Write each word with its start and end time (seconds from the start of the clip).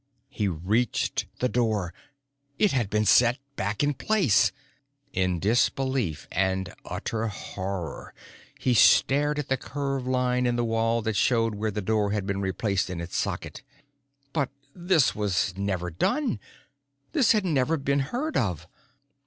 He 0.29 0.47
reached 0.47 1.27
the 1.41 1.47
door. 1.47 1.93
It 2.57 2.71
had 2.71 2.89
been 2.89 3.05
set 3.05 3.37
back 3.55 3.83
in 3.83 3.93
place! 3.93 4.51
In 5.13 5.37
disbelief 5.37 6.27
and 6.31 6.73
utter 6.83 7.27
horror 7.27 8.15
he 8.57 8.73
stared 8.73 9.37
at 9.37 9.47
the 9.47 9.57
curved 9.57 10.07
line 10.07 10.47
in 10.47 10.55
the 10.55 10.65
wall 10.65 11.03
that 11.03 11.15
showed 11.15 11.53
where 11.53 11.69
the 11.69 11.83
door 11.83 12.09
had 12.13 12.25
been 12.25 12.41
replaced 12.41 12.89
in 12.89 12.99
its 12.99 13.15
socket. 13.15 13.61
But 14.33 14.49
this 14.73 15.13
was 15.13 15.53
never 15.55 15.91
done! 15.91 16.39
This 17.11 17.33
had 17.33 17.45
never 17.45 17.77
been 17.77 17.99
heard 17.99 18.35
of! 18.35 18.65